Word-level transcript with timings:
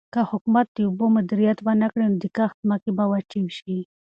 که 0.13 0.21
حکومت 0.31 0.67
د 0.71 0.77
اوبو 0.87 1.05
مدیریت 1.17 1.59
ونکړي 1.63 2.05
نو 2.09 2.15
د 2.23 2.25
کښت 2.37 2.57
ځمکې 2.63 2.91
به 2.97 3.05
وچې 3.11 3.41
شي. 3.57 3.77